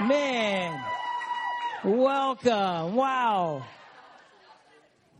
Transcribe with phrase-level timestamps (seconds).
[0.00, 0.84] Man,
[1.84, 2.96] welcome.
[2.96, 3.62] Wow.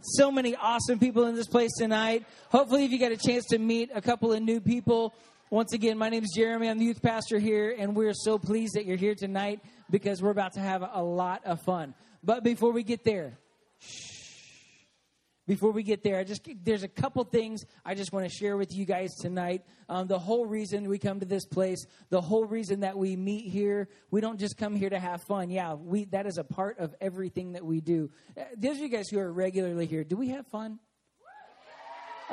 [0.02, 2.26] So many awesome people in this place tonight.
[2.50, 5.14] Hopefully, if you get a chance to meet a couple of new people,
[5.48, 6.68] once again, my name is Jeremy.
[6.68, 9.60] I'm the youth pastor here, and we're so pleased that you're here tonight
[9.90, 11.95] because we're about to have a lot of fun.
[12.25, 13.38] But before we get there,
[13.79, 14.13] shh
[15.47, 18.56] before we get there, I just there's a couple things I just want to share
[18.56, 19.62] with you guys tonight.
[19.88, 23.51] Um, the whole reason we come to this place, the whole reason that we meet
[23.51, 25.51] here, we don't just come here to have fun.
[25.51, 28.10] Yeah, we that is a part of everything that we do.
[28.38, 30.78] Uh, those of you guys who are regularly here, do we have fun?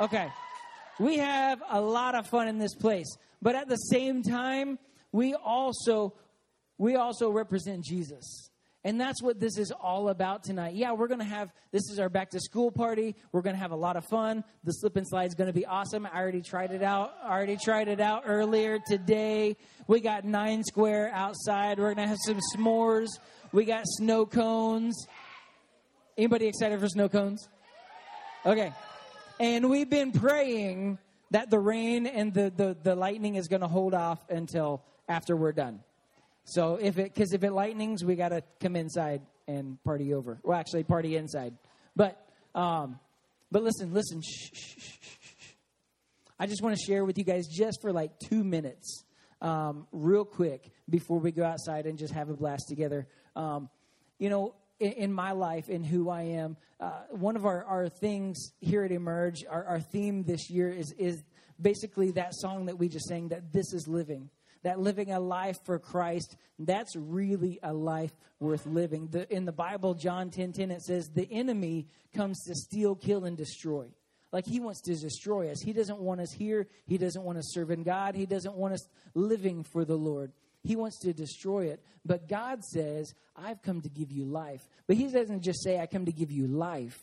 [0.00, 0.28] Okay,
[0.98, 4.78] we have a lot of fun in this place, but at the same time,
[5.12, 6.14] we also
[6.78, 8.50] we also represent Jesus.
[8.84, 10.74] And that's what this is all about tonight.
[10.74, 13.14] Yeah, we're going to have this is our back to school party.
[13.30, 14.42] We're going to have a lot of fun.
[14.64, 16.04] The slip and slide is going to be awesome.
[16.04, 17.14] I already tried it out.
[17.22, 19.56] I already tried it out earlier today.
[19.86, 21.78] We got nine square outside.
[21.78, 23.08] We're going to have some s'mores.
[23.52, 25.06] We got snow cones.
[26.18, 27.48] Anybody excited for snow cones?
[28.44, 28.72] Okay.
[29.38, 30.98] And we've been praying
[31.30, 35.36] that the rain and the, the, the lightning is going to hold off until after
[35.36, 35.80] we're done.
[36.44, 40.38] So if it, because if it lightnings, we got to come inside and party over.
[40.42, 41.54] Well, actually, party inside.
[41.94, 42.98] But, um,
[43.50, 44.20] but listen, listen.
[44.22, 45.12] Shh, shh, shh.
[46.38, 49.04] I just want to share with you guys just for like two minutes,
[49.40, 53.06] um, real quick, before we go outside and just have a blast together.
[53.36, 53.68] Um,
[54.18, 57.88] you know, in, in, my life and who I am, uh, one of our, our
[57.88, 61.22] things here at Emerge, our, our theme this year is is
[61.60, 63.28] basically that song that we just sang.
[63.28, 64.28] That this is living
[64.62, 69.08] that living a life for Christ, that's really a life worth living.
[69.08, 73.24] The, in the Bible, John 10 10, it says, The enemy comes to steal, kill,
[73.24, 73.88] and destroy.
[74.32, 75.60] Like he wants to destroy us.
[75.60, 76.66] He doesn't want us here.
[76.86, 78.14] He doesn't want us serving God.
[78.14, 80.32] He doesn't want us living for the Lord.
[80.62, 81.82] He wants to destroy it.
[82.04, 84.62] But God says, I've come to give you life.
[84.86, 86.98] But He doesn't just say, I come to give you life.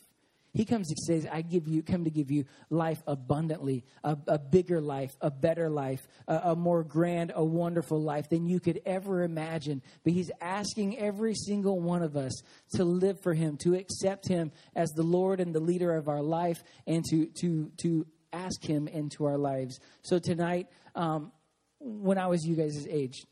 [0.52, 4.38] He comes and says, I give you, come to give you life abundantly, a, a
[4.38, 8.80] bigger life, a better life, a, a, more grand, a wonderful life than you could
[8.84, 9.80] ever imagine.
[10.02, 12.32] But he's asking every single one of us
[12.74, 16.22] to live for him, to accept him as the Lord and the leader of our
[16.22, 19.78] life, and to, to, to ask him into our lives.
[20.02, 20.66] So tonight,
[20.96, 21.30] um,
[21.78, 23.24] when I was you guys' age,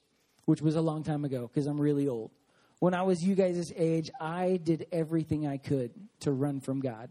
[0.44, 2.30] which was a long time ago, because I'm really old,
[2.78, 5.90] when I was you guys' age, I did everything I could
[6.20, 7.10] to run from God,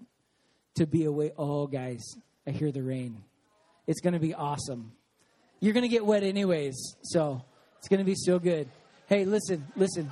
[0.75, 1.31] to be away.
[1.37, 2.03] Oh, guys,
[2.45, 3.23] I hear the rain.
[3.85, 4.93] It's going to be awesome.
[5.59, 7.41] You're going to get wet anyways, so
[7.79, 8.69] it's going to be so good.
[9.07, 10.09] Hey, listen, listen.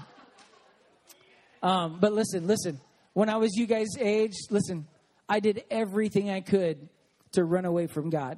[1.61, 2.79] Um, but listen, listen.
[3.13, 4.87] When I was you guys' age, listen,
[5.27, 6.89] I did everything I could
[7.33, 8.37] to run away from God.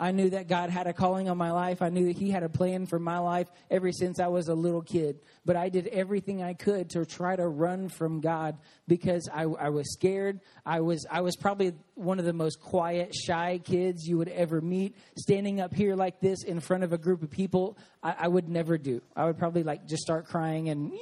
[0.00, 1.82] I knew that God had a calling on my life.
[1.82, 4.54] I knew that He had a plan for my life ever since I was a
[4.54, 5.18] little kid.
[5.44, 9.70] But I did everything I could to try to run from God because I, I
[9.70, 10.40] was scared.
[10.64, 14.60] I was I was probably one of the most quiet, shy kids you would ever
[14.60, 14.96] meet.
[15.16, 18.48] Standing up here like this in front of a group of people, I, I would
[18.48, 19.02] never do.
[19.16, 20.92] I would probably like just start crying and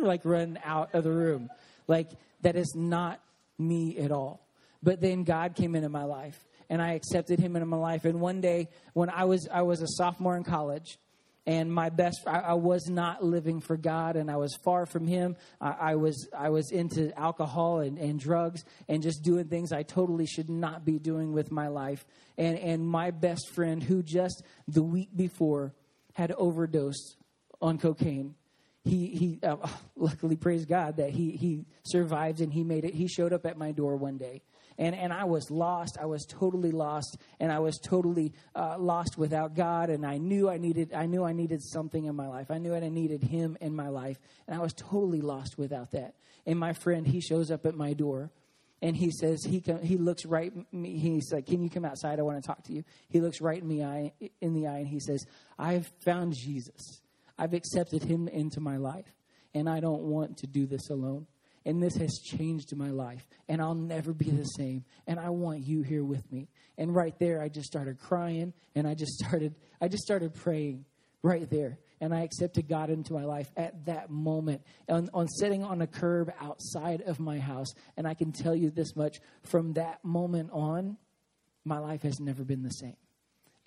[0.00, 1.50] like run out of the room.
[1.86, 3.20] Like that is not
[3.58, 4.46] me at all.
[4.82, 8.06] But then God came into my life and I accepted him into my life.
[8.06, 10.98] And one day, when I was I was a sophomore in college,
[11.46, 15.06] and my best I, I was not living for God, and I was far from
[15.06, 15.36] Him.
[15.60, 19.82] I, I was I was into alcohol and, and drugs and just doing things I
[19.82, 22.06] totally should not be doing with my life.
[22.38, 25.74] And and my best friend, who just the week before
[26.14, 27.16] had overdosed
[27.60, 28.36] on cocaine
[28.84, 29.56] he he uh,
[29.96, 32.94] luckily praise God that he he survived and he made it.
[32.94, 34.42] He showed up at my door one day,
[34.80, 35.98] and and I was lost.
[36.00, 39.90] I was totally lost, and I was totally uh, lost without God.
[39.90, 42.50] And I knew I needed I knew I needed something in my life.
[42.50, 44.18] I knew I needed Him in my life,
[44.48, 46.14] and I was totally lost without that.
[46.46, 48.32] And my friend, he shows up at my door.
[48.82, 50.50] And he says he come, he looks right.
[50.72, 52.18] Me, he's like, "Can you come outside?
[52.18, 54.78] I want to talk to you." He looks right in the eye in the eye,
[54.78, 55.26] and he says,
[55.58, 57.02] "I've found Jesus."
[57.36, 59.14] I've accepted him into my life,
[59.54, 61.26] and I don't want to do this alone.
[61.66, 64.84] And this has changed my life, and I'll never be the same.
[65.06, 66.48] And I want you here with me.
[66.78, 70.86] And right there, I just started crying, and I just started, I just started praying
[71.22, 71.78] right there.
[72.00, 75.86] And I accepted God into my life at that moment on, on sitting on a
[75.86, 77.74] curb outside of my house.
[77.98, 80.96] And I can tell you this much from that moment on,
[81.62, 82.96] my life has never been the same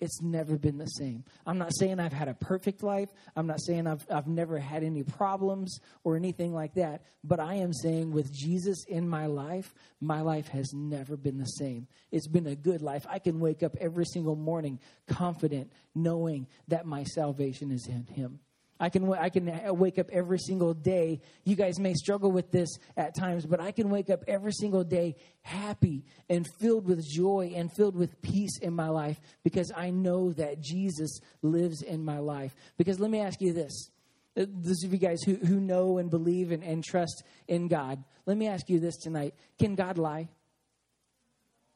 [0.04, 1.24] it's never been the same.
[1.46, 3.08] I'm not saying I've had a perfect life.
[3.34, 7.02] I'm not saying I've, I've never had any problems or anything like that.
[7.24, 11.46] But I am saying with Jesus in my life, my life has never been the
[11.46, 11.88] same.
[12.12, 13.06] It's been a good life.
[13.08, 14.78] I can wake up every single morning
[15.08, 18.40] confident, knowing that my salvation is in Him.
[18.80, 21.20] I can, I can wake up every single day.
[21.44, 24.82] You guys may struggle with this at times, but I can wake up every single
[24.82, 29.90] day happy and filled with joy and filled with peace in my life because I
[29.90, 32.54] know that Jesus lives in my life.
[32.76, 33.90] Because let me ask you this.
[34.36, 38.02] Uh, those of you guys who, who know and believe and, and trust in God,
[38.26, 39.34] let me ask you this tonight.
[39.60, 40.28] Can God lie?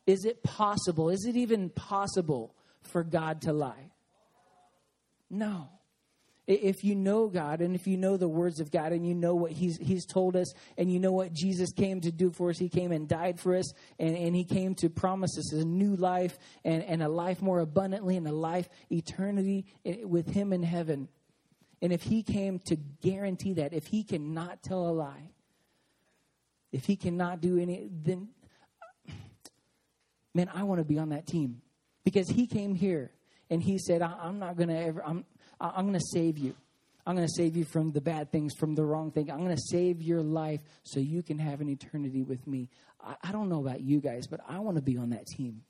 [0.04, 1.10] Is it possible?
[1.10, 3.92] Is it even possible for God to lie?
[5.30, 5.68] No
[6.48, 9.34] if you know God and if you know the words of God and you know
[9.34, 12.58] what He's, he's told us and you know what Jesus came to do for us,
[12.58, 15.94] He came and died for us and, and He came to promise us a new
[15.94, 19.66] life and, and a life more abundantly and a life eternity
[20.04, 21.08] with Him in heaven.
[21.82, 25.30] And if He came to guarantee that, if He cannot tell a lie,
[26.72, 28.28] if He cannot do any, then,
[30.34, 31.60] man, I want to be on that team
[32.04, 33.12] because He came here
[33.50, 35.26] and He said, I'm not going to ever, I'm,
[35.60, 36.54] I'm going to save you.
[37.06, 39.30] I'm going to save you from the bad things, from the wrong thing.
[39.30, 42.68] I'm going to save your life so you can have an eternity with me.
[43.02, 45.62] I, I don't know about you guys, but I want to be on that team.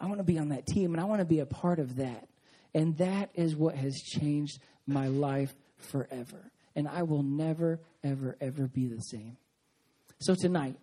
[0.00, 1.96] I want to be on that team, and I want to be a part of
[1.96, 2.28] that.
[2.74, 6.50] And that is what has changed my life forever.
[6.74, 9.36] And I will never, ever, ever be the same.
[10.18, 10.76] So tonight,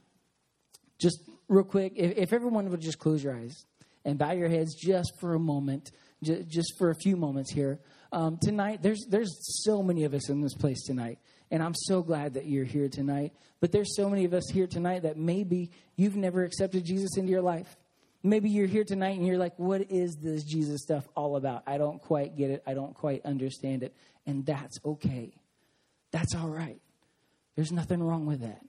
[0.98, 1.20] just
[1.50, 3.66] real quick, if, if everyone would just close your eyes
[4.06, 5.92] and bow your heads just for a moment
[6.24, 7.80] j- just for a few moments here.
[8.12, 9.34] Um, tonight, there's, there's
[9.64, 11.20] so many of us in this place tonight,
[11.50, 13.34] and I'm so glad that you're here tonight.
[13.60, 17.32] But there's so many of us here tonight that maybe you've never accepted Jesus into
[17.32, 17.78] your life.
[18.24, 21.64] Maybe you're here tonight and you're like, what is this Jesus stuff all about?
[21.66, 22.64] I don't quite get it.
[22.68, 23.96] I don't quite understand it.
[24.26, 25.34] And that's okay.
[26.12, 26.80] That's all right.
[27.56, 28.62] There's nothing wrong with that.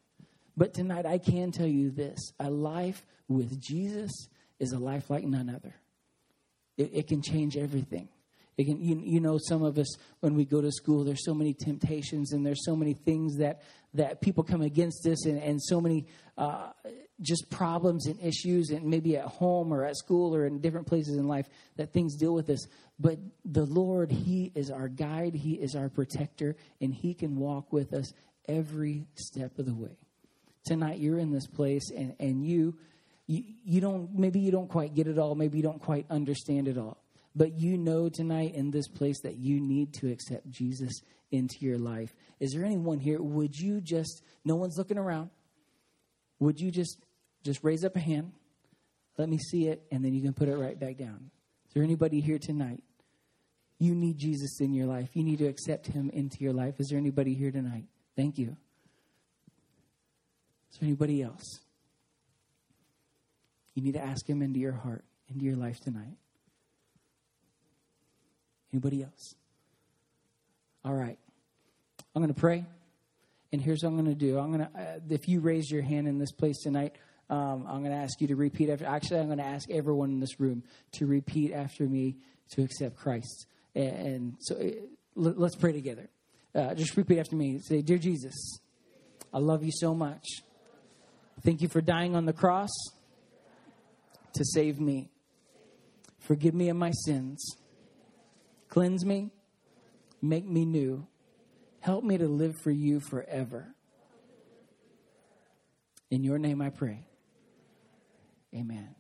[0.57, 4.11] But tonight, I can tell you this a life with Jesus
[4.59, 5.75] is a life like none other.
[6.77, 8.09] It, it can change everything.
[8.59, 11.35] It can, you, you know, some of us, when we go to school, there's so
[11.35, 13.63] many temptations and there's so many things that,
[13.95, 16.71] that people come against us and, and so many uh,
[17.21, 21.17] just problems and issues, and maybe at home or at school or in different places
[21.17, 21.47] in life
[21.77, 22.67] that things deal with us.
[22.99, 27.73] But the Lord, He is our guide, He is our protector, and He can walk
[27.73, 28.13] with us
[28.49, 29.97] every step of the way.
[30.65, 32.77] Tonight, you're in this place and, and you
[33.27, 36.69] you, you don't maybe you don't quite get it all maybe you don't quite understand
[36.69, 36.99] it all
[37.35, 41.01] but you know tonight in this place that you need to accept jesus
[41.33, 42.15] into your life.
[42.41, 45.31] Is there anyone here would you just no one's looking around
[46.39, 46.99] would you just
[47.43, 48.33] just raise up a hand
[49.19, 51.31] let me see it and then you can put it right back down.
[51.67, 52.83] Is there anybody here tonight?
[53.79, 55.11] You need jesus in your life.
[55.15, 56.75] You need to accept him into your life.
[56.79, 57.85] Is there anybody here tonight?
[58.17, 58.57] Thank you.
[60.71, 61.61] Is there anybody else
[63.75, 66.17] you need to ask Him into your heart, into your life tonight.
[68.73, 69.35] Anybody else?
[70.85, 71.19] All right.
[72.15, 72.65] I'm going to pray.
[73.53, 74.39] And here's what I'm going to do.
[74.39, 76.97] I'm going to, uh, if you raise your hand in this place tonight,
[77.29, 78.87] um, I'm going to ask you to repeat after.
[78.87, 82.17] Actually, I'm going to ask everyone in this room to repeat after me
[82.51, 83.47] to accept Christ.
[83.75, 84.71] And, and so uh,
[85.15, 86.09] let's pray together.
[86.55, 87.59] Uh, just repeat after me.
[87.59, 88.59] Say, Dear Jesus,
[89.33, 90.27] I love you so much.
[91.43, 92.71] Thank you for dying on the cross
[94.35, 95.11] to save me.
[96.19, 97.57] Forgive me of my sins.
[98.69, 99.31] Cleanse me.
[100.21, 101.07] Make me new.
[101.81, 103.75] Help me to live for you forever.
[106.11, 107.05] In your name I pray.
[108.55, 108.95] Amen.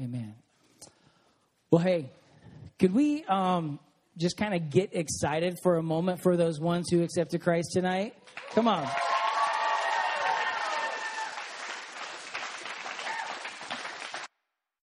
[0.00, 0.34] Amen.
[1.70, 2.10] Well, hey,
[2.78, 3.78] could we um,
[4.18, 8.14] just kind of get excited for a moment for those ones who accepted Christ tonight?
[8.50, 8.86] Come on.